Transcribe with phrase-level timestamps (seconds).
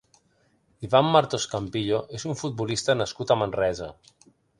[0.85, 3.91] Iván Martos Campillo és un futbolista nascut a Manresa.